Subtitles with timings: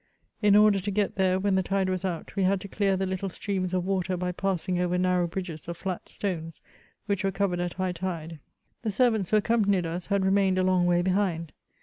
[0.41, 3.05] In order to get there when the tide was out, we had to dear the
[3.05, 6.59] little streams of water by passing over narrow bridges of flat stones,
[7.05, 8.39] which were covered at high tide.
[8.81, 11.51] The servants who accompanied us had remained a long way behind.